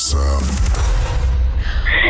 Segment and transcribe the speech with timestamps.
[0.00, 0.50] Threesome.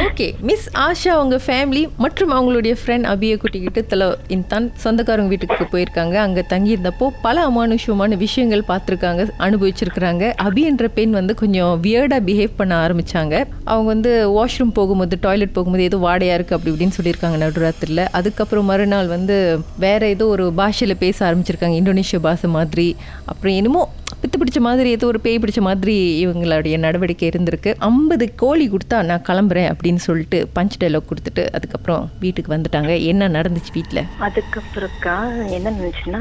[0.06, 6.14] Okay miss Asha அவங்க family மற்றும் அவங்களுடைய ஃப்ரெண்ட் அபியை கூட்டிக்கிட்டு தலை இன்தான் சொந்தக்காரங்க வீட்டுக்கு போயிருக்காங்க.
[6.24, 10.24] அங்கே தங்கியிருந்தப்போ பல அமானுஷமான விஷயங்கள் பார்த்துருக்காங்க அனுபவிச்சிருக்கிறாங்க.
[10.46, 13.34] அபி என்ற பெண் வந்து கொஞ்சம் வியர்டாக பிஹேவ் பண்ண ஆரம்பிச்சாங்க.
[13.70, 18.04] அவங்க வந்து வாஷ்ரூம் போகும்போது டாய்லெட் போகும்போது ஏதோ வாடையாக இருக்குது அப்படி இப்படின்னு சொல்லியிருக்காங்க நடுராத்திரில்.
[18.20, 19.38] அதுக்கப்புறம் மறுநாள் வந்து
[19.86, 22.88] வேறு ஏதோ ஒரு பாஷையில் பேச ஆரம்பிச்சிருக்காங்க இந்தோனேஷிய பாஷை மாதிரி.
[23.32, 23.82] அப்புறம் என்னமோ
[24.22, 27.70] பித்து பிடிச்ச மாதிரி ஏதோ ஒரு பேய் பிடிச்ச மாதிரி இவங்களுடைய நடவடிக்கை இருந்திருக்கு.
[27.88, 32.90] ஐம்பது கோழி கொடுத்தா நான் கிளம்புறேன் அப்படின்னு சொல்லிட்டு பஞ்ச் டைலாக் கொடுத்துட்டு அதுக்கப்புறம் வீட்டுக்கு வந்துட்டாங்க.
[33.10, 35.14] என்ன நடந்துச்சு வீட்டில் அதுக்கப்புறம்க்கா
[35.56, 36.20] என்ன நினச்சுன்னா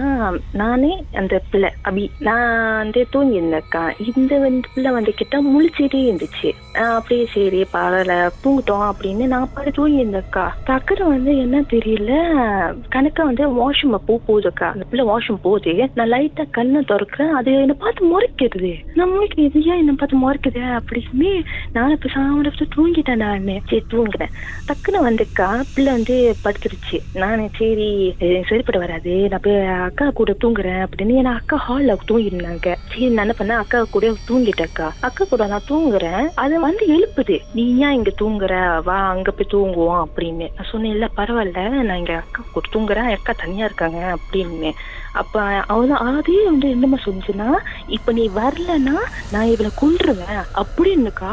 [0.61, 6.51] நானே அந்த பிள்ளை அபி நான் வந்து தூங்கி இருந்தேன்க்கா இந்த வந்து பிள்ளை வந்து கிட்ட முழிச்சிட்டே இருந்துச்சு.
[6.95, 12.13] அப்படியே சரி பரவாயில்ல தூங்கிட்டோம் அப்படின்னு நான் பாரு தூங்கி இருந்தேன்க்கா டக்குனு வந்து என்ன தெரியல
[12.95, 15.75] கணக்கா வந்து வாஷ்ரூம் போ போகுதுக்கா அந்த பிள்ளை வாஷ்ரூம் போகுது.
[15.99, 17.35] நான் லைட்டா கண்ணை திறக்கிறேன்.
[17.41, 18.71] அது என்ன பார்த்து முறைக்குது.
[18.93, 21.29] நான் இது ஏன் என்னை பார்த்து முறைக்குது அப்படின்னு
[21.71, 24.33] நான் இப்ப சாப்பிட தூங்கிட்டேன் நான் சரி தூங்குறேன்.
[24.67, 26.97] டக்குன்னு வந்துக்கா பிள்ளை வந்து படுத்துருச்சு.
[27.13, 27.87] நான் சரி
[28.19, 29.13] சரிப்பட்டு சரிப்பட வராது.
[29.31, 33.61] நான் போய் அக்கா கூட தூங்குறேன் அப்படின்னு ஏன்னா அக்கா ஹால்ல தூங்கிருந்தாங்க சரி நான் என்ன பண்ணேன்?
[33.63, 36.23] அக்கா கூட தூங்கிட்டேக்கா அக்கா கூட நான் தூங்குறேன்.
[36.35, 37.37] அது வந்து எழுப்புது.
[37.53, 38.53] நீ ஏன் இங்க தூங்குற?
[38.83, 40.47] வா அங்க போய் தூங்குவோம் அப்படின்னு.
[40.55, 41.83] நான் சொன்னேன் இல்ல பரவாயில்ல.
[41.89, 43.11] நான் இங்க அக்கா கூட தூங்குறேன்.
[43.17, 44.71] அக்கா தனியா இருக்காங்க அப்படின்னு.
[45.13, 45.35] அப்ப
[45.73, 47.47] அவன் அதே வந்து என்னமா சொன்னுச்சுன்னா
[47.87, 48.95] இப்ப நீ வரலன்னா
[49.31, 50.41] நான் இவளை கொன்றுவேன்.
[50.61, 51.31] அப்படின்னுக்கா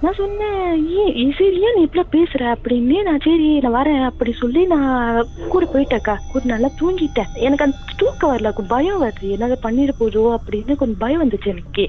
[0.00, 2.42] நான் சொன்னேன் ஏன் சரி ஏன் நீ இப்படி பேசுற?
[2.54, 7.32] அப்படின்னு நான் சரி நான் வரேன் அப்படி சொல்லி நான் கூட போயிட்டேக்கா கூட நல்லா தூங்கிட்டேன்.
[7.34, 9.28] எனக்கு அந்த தூக்கம் வரல பயம் வருது.
[9.30, 10.36] என்ன பண்ணிட போதோ?
[10.36, 11.86] அப்படின்னு கொஞ்சம் பயம் வந்துச்சு எனக்கு.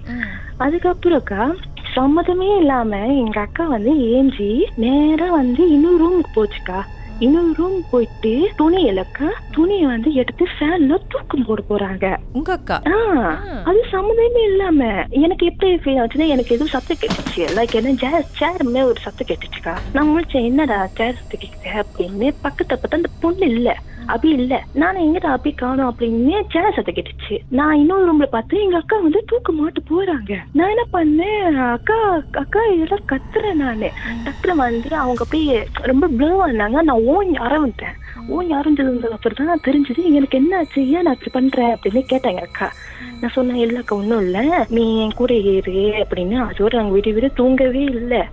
[0.60, 1.54] அதுக்கப்புறம்க்கா
[1.96, 6.80] சம்மதமே இல்லாம எங்க அக்கா வந்து ஏஞ்சி நேரா வந்து இன்னொரு ரூமுக்கு போச்சுக்கா.
[7.20, 9.20] இன்னொரு ரூம் போயிட்டு துணி இலக்க
[9.52, 12.06] துணியை வந்து எடுத்து ஃபேன்ல தூக்கம் போட போறாங்க.
[12.32, 12.78] உங்க அக்கா?
[13.64, 17.44] அது சம்மந்தமே இல்லாம எனக்கு எப்படி ஃபீல் ஆச்சுன்னா எனக்கு எதுவும் சத்தம் கேட்டுச்சு.
[17.56, 19.76] லைக் என்ன சேர் சேருமே ஒரு சத்தம் கேட்டுச்சுக்கா.
[19.92, 22.30] நான் முடிச்சேன் என்னடா சேர் சத்தம் அப்படின்னு.
[22.44, 23.70] பக்கத்துல பார்த்தா அந்த பொண்ணு இல்ல.
[24.08, 24.64] அபி இல்ல.
[24.74, 27.40] நான் எங்கடா அபி காணோம் அப்படின்னு சேர் சத்தம் கேட்டுச்சு.
[27.50, 30.38] நான் இன்னொரு ரூம்ல பார்த்து எங்க அக்கா வந்து தூக்க மாட்டு போறாங்க.
[30.54, 31.72] நான் என்ன பண்ணேன்?
[31.72, 33.90] அக்கா அக்கா இதெல்லாம் கத்துறேன் நானு.
[34.26, 37.96] டக்குனு வந்து அவங்க அப்படியே ரொம்ப ப்ளோவா இருந்தாங்க நான் ஓன் ஆரம்பித்தேன்
[38.28, 40.04] ஓன் ஆரம்பிச்சதுக்கு அப்புறம் தான் தெரிஞ்சது.
[40.04, 42.74] எனக்கு என்ன ஆச்சு ஏன் நான் இப்படி பண்றேன் அப்படின்னு கேட்டாங்க அக்கா.
[43.22, 44.66] நான் சொன்னேன் இல்ல அக்கா ஒன்றும் இல்ல.
[44.70, 46.46] நீ என் கூட ஏறு அப்படின்னு.
[46.46, 48.24] அதோட நாங்க விட விட தூங்கவே இல்லை.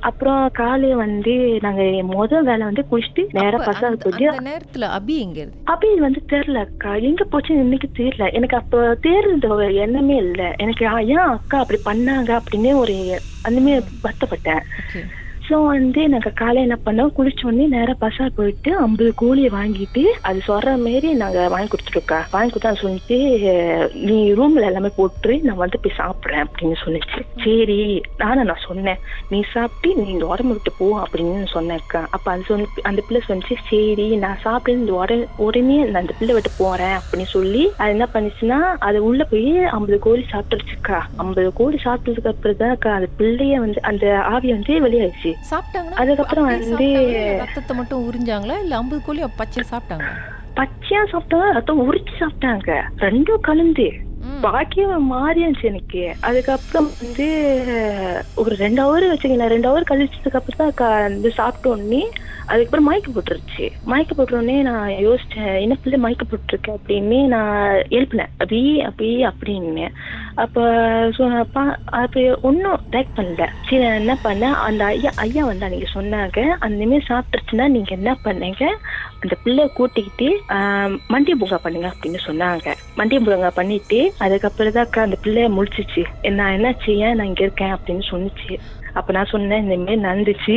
[0.00, 4.90] அப்புறம் காலையில வந்து நாங்க முத வேலை வந்து குளிச்சுட்டு நேரா அப்ப பசார் அந்த- போயிட்டு அந்த நேரத்துல
[4.90, 6.94] அபி எங்க அப்படி வந்து தெரியல அக்கா.
[6.94, 8.32] எங்க போச்சுன்னு இன்னைக்கு தெரியல.
[8.32, 10.54] எனக்கு அப்ப தேர்ந்த எண்ணமே இல்ல.
[10.56, 12.38] எனக்கு ஏன் அக்கா அப்படி பண்ணாங்க?
[12.38, 14.62] அப்படின்னு ஒரு அந்தமே வருத்தப்பட்டேன்.
[15.46, 17.12] ஸோ வந்து நாங்கள் காலையில் என்ன பண்ணோம்?
[17.16, 22.72] குளிச்ச நேராக பசார் போயிட்டு ஐம்பது கோழியை வாங்கிட்டு அது சொல்ற மாரி நாங்கள் வாங்கி கொடுத்துருக்கா வாங்கி கொடுத்தா
[22.74, 23.16] சொல்லிட்டு
[24.04, 27.78] நீ ரூம்ல எல்லாமே போட்டு நான் வந்து போய் சாப்பிட்றேன் அப்படின்னு சொல்லிச்சு சரி
[28.18, 29.00] நானும் நான் சொன்னேன்.
[29.30, 33.56] நீ சாப்பிட்டு நீ இந்த உடம்பு விட்டு போ அப்படின்னு சொன்னேக்கா அப்போ அது சொன்ன அந்த பிள்ளை சொன்னிச்சு
[33.70, 38.08] சரி நான் சாப்பிட்டு இந்த உட உடனே நான் அந்த பிள்ளை விட்டு போறேன் அப்படின்னு சொல்லி அது என்ன
[38.14, 41.00] பண்ணுச்சுன்னா அது உள்ள போய் ஐம்பது கோழி சாப்பிட்டுருச்சுக்கா.
[41.16, 46.44] ஐம்பது கோழி சாப்பிட்டதுக்கு அப்புறம் தான் அக்கா அந்த பிள்ளைய வந்து அந்த ஆவி வந்து வெளியாயிடுச்சு சாப்பிட்டாங்கன்னா அதுக்கப்புறம்
[46.44, 47.36] வந்து- சாப்பிட்டாங்களா?
[47.38, 48.58] ரத்தத்தை மட்டும் உறிஞ்சாங்களா?
[48.58, 50.14] இல்ல ஐம்பது கோழி பச்சை சாப்பிட்டாங்களா?
[50.56, 52.70] பச்சையா சாப்பிட்டா ரத்தம் உரிச்சு சாப்பிட்டாங்க.
[52.98, 53.88] ரெண்டும் கலந்து.
[54.40, 56.16] பாக்கியம் மாறி இருந்துச்சு எனக்கு.
[56.20, 57.26] அதுக்கப்புறம் வந்து
[58.34, 62.02] ஒரு ரெண்டு ஹவர் வச்சுக்கல ரெண்டு ஹவர் கழிச்சதுக்கு அப்புறம் தான் க- வந்து சாப்பிட்ட உடனே
[62.46, 63.70] அதுக்கப்புறம் மயக்க போட்டுருச்சு.
[63.84, 66.68] மயக்க போட்டுருன்னே நான் யோசிச்சேன் என்ன பிள்ளை மயக்க போட்டுருக்க?
[66.68, 68.30] அப்படின்னு நான் எழுப்பினேன்.
[68.38, 69.88] அப்படி அப்படி அப்படின்னு
[70.34, 70.62] அப்போ
[71.16, 73.48] so பா- ஒன்றும் ரியாக்ட் பண்ணல.
[73.68, 74.54] சரி நான் என்ன பண்ணேன்?
[74.54, 78.74] அந்த ஐயா ஐயா வந்து அன்னைக்கு சொன்னாங்க அந்த மாதிரி சாப்பிட்டுருச்சுன்னா நீங்கள் என்ன பண்ணீங்க?
[79.22, 80.28] அந்த பிள்ளை கூட்டிக்கிட்டு
[81.12, 82.68] மண்டிய பூங்கா பண்ணுங்க அப்படின்னு சொன்னாங்க.
[83.00, 86.04] மண்டிய பூங்கா பண்ணிட்டு அதுக்கப்புறம் தான் அக்கா அந்த பிள்ளைய முடிச்சிச்சு
[86.38, 88.52] நான் என்ன செய்ய நான் இங்க இருக்கேன் அப்படின்னு சொன்னுச்சு.
[88.98, 90.56] அப்ப நான் சொன்னேன் இந்த மாதிரி நடந்துச்சு.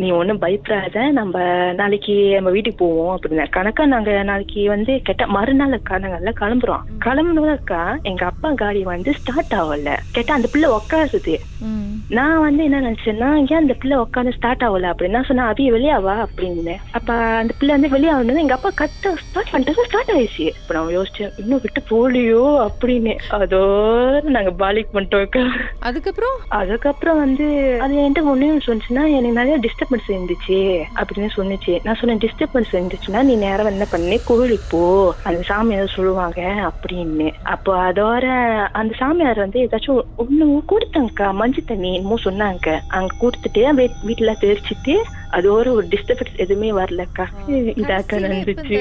[0.00, 1.36] நீ ஒன்றும் பயப்படாத நம்ம
[1.80, 6.84] நாளைக்கு நம்ம வீட்டுக்கு போவோம் அப்படின்னு கணக்கா நாங்க நாளைக்கு வந்து கெட்ட மறுநாள் அக்கா நாங்க எல்லாம் கிளம்புறோம்.
[7.06, 9.96] கிளம்புனதுக்கா எங்க அப்பா காடி வந்து ஸ்டார்ட் ஆகல.
[10.16, 11.34] கேட்டா அந்த பிள்ளை உட்காருது.
[12.16, 15.16] நான் வந்து என்ன நினைச்சேன்னா ஏன் அந்த பிள்ளை உட்காந்து ஸ்டார்ட் ஆகல அப்படின்னு?
[15.16, 16.74] நான் சொன்னேன் அபிய வெளியாவா அப்படின்னு.
[16.90, 20.46] அப்ப அந்த பிள்ளை வந்து வெளியாகணும் எங்க அப்பா கத்த ஸ்டார்ட் பண்ணிட்டு ஸ்டார்ட் ஆயிடுச்சு.
[20.60, 23.14] இப்ப நான் யோசிச்சேன் இன்னும் விட்டு போலியோ அப்படின்னு.
[23.38, 26.36] அதோட நாங்க பாலிக் பண்ணிட்டோம் அதுக்கப்புறம்?
[26.60, 27.46] அதுக்கப்புறம் வந்து
[27.80, 30.60] அது என்கிட்ட ஒண்ணு சொன்னுச்சுன்னா எனக்கு நிறைய டிஸ்டர்பன்ஸ் இருந்துச்சு
[31.00, 31.74] அப்படின்னு சொன்னுச்சு.
[31.84, 34.18] நான் சொன்னேன் டிஸ்டர்பன்ஸ் இருந்துச்சுன்னா நீ நேரம் என்ன பண்ணி?
[34.24, 34.82] கோயிலுக்கு போ.
[35.22, 37.28] அந்த சாமியார் சொல்லுவாங்க அப்படின்னு.
[37.56, 38.26] அப்போ அதோட
[38.72, 42.66] அந்த சாமியார் வந்து ஏதாச்சும் ஒன்று கொடுத்தாங்கக்கா மஞ்சள் தண்ணி என்னமோ சொன்னாங்க.
[42.88, 44.94] அங்க கொடுத்துட்டு வீட்டில் வீட்டுல தெரிச்சிட்டு
[45.36, 47.24] அது ஒரு ஒரு டிஸ்டர்பன்ஸ் எதுவுமே வரலக்கா
[47.82, 48.78] இதாக்கா நடந்துச்சு.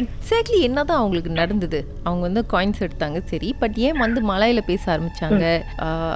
[0.00, 1.78] எக்ஸாக்ட்லி என்னதான் அவங்களுக்கு நடந்தது.
[2.06, 3.48] அவங்க வந்து காயின்ஸ் எடுத்தாங்க சரி.
[3.62, 5.44] பட் ஏன் வந்து மலையில பேச ஆரம்பிச்சாங்க?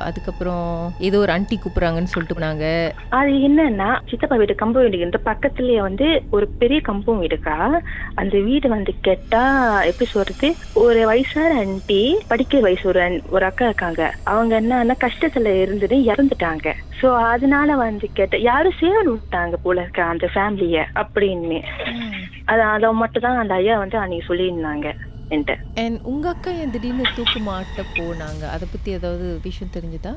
[0.09, 0.69] அதுக்கப்புறம்
[1.09, 2.67] ஏதோ ஒரு அண்டி கூப்பிடுறாங்கன்னு சொல்லிட்டு போனாங்க.
[3.19, 4.99] அது என்னன்னா சித்தப்பா வீடு கம்பம் வீடு.
[5.07, 7.57] இந்த பக்கத்துலயே வந்து ஒரு பெரிய கம்பம் வீடுக்கா.
[8.23, 9.43] அந்த வீடு வந்து கேட்டா
[9.91, 10.49] எப்படி சொல்றது?
[10.85, 12.01] ஒரு வயசான ஆண்டி
[12.31, 13.03] படிக்கிற வயசு ஒரு
[13.37, 14.03] ஒரு அக்கா இருக்காங்க.
[14.33, 16.67] அவங்க என்னன்னா கஷ்டத்துல இருந்துட்டு இறந்துட்டாங்க.
[16.99, 21.63] சோ அதனால வந்து கேட்ட யாரும் சேவல் விட்டாங்க போல இருக்க அந்த ஃபேமிலிய அப்படின்னு.
[22.45, 24.97] அது அதை மட்டும் தான் அந்த ஐயா வந்து அன்னைக்கு சொல்லியிருந்தாங்க.
[25.31, 25.55] என்கிட்ட.
[25.77, 28.43] அண்ட் உங்க அக்கா ஏன் திடீர்னு தூக்கு மாட்ட போனாங்க?
[28.55, 30.15] அதை பத்தி ஏதாவது விஷயம் தெரிஞ்சுதா?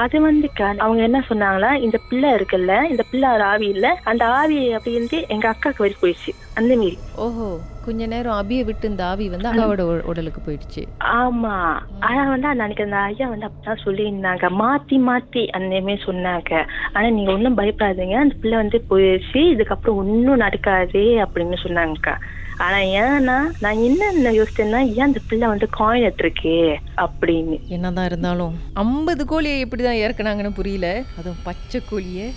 [0.00, 1.70] அது வந்துக்கா அவங்க என்ன சொன்னாங்களா?
[1.86, 6.32] இந்த பிள்ளை இருக்குல்ல இந்த பிள்ளை ஒரு ஆவி இல்ல அந்த ஆவி அப்படின்னு எங்க அக்காக்கு வரி போயிடுச்சு
[6.54, 7.46] அந்த மாரி ஓஹோ
[7.82, 10.82] கொஞ்ச நேரம் அபியை விட்டு இந்த ஆவி வந்து அக்காவோட உடலுக்கு போயிடுச்சு.
[11.16, 11.54] ஆமா.
[12.00, 14.46] ஆனா வந்து அன்னைக்கு அந்த ஐயா வந்து அப்படிதான் சொல்லியிருந்தாங்க.
[14.60, 16.52] மாத்தி மாத்தி அந்த மாதிரி சொன்னாங்க.
[16.94, 22.14] ஆனா நீங்க ஒண்ணும் பயப்படாதீங்க அந்த பிள்ளை வந்து போயிடுச்சு இதுக்கப்புறம் ஒன்னும் நடக்காது அப்படின்னு சொன்னாங்கக்கா.
[22.58, 27.56] ஆனா ஏன்னா நான் என்ன யோசிச்சேன்னா ஏன் அந்த பிள்ளை வந்து காயின் எடுத்திருக்கு அப்படின்னு.
[27.66, 31.04] என்னதான் இருந்தாலும் ஐம்பது கோழியை எப்படிதான் இறக்குனாங்கன்னு புரியல.
[31.18, 32.32] அதுவும் பச்சை கோழியை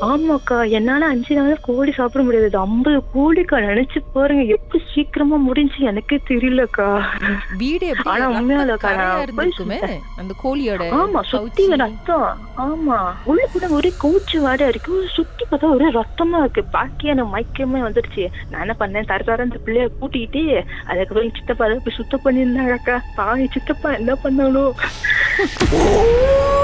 [0.00, 2.58] ஆமாக்கா என்னால அஞ்சு நாள் கோழி சாப்பிட முடியாது.
[2.58, 7.02] ஐம்பது கோழிக்கா நினைச்சு பாருங்க எப்படி சீக்கிரமா முடிஞ்சு எனக்கே தெரியலக்கா.
[7.58, 8.92] வீடு ஆனா உண்மையாலக்கா,
[10.16, 11.66] அந்த கோழியோட ஆமா சுத்தி.
[11.76, 12.38] ரத்தம்.
[12.56, 16.64] ஆமா உள்ள கூட ஒரே கூச்சு வாடை இருக்கு சுத்தி பார்த்தா ஒரே ரத்தமா இருக்கு.
[16.64, 18.26] பாக்கி எனக்கு மயக்கமே வந்துருச்சு.
[18.50, 19.08] நான் என்ன பண்ணேன்?
[19.10, 20.42] தர தர அந்த பிள்ளைய கூட்டிட்டு
[20.88, 24.74] அதுக்கப்புறம் சித்தப்பா அதை போய் சுத்தம் பண்ணியிருந்தாங்க அக்கா பாவி சித்தப்பா என்ன பண்ணாலும்?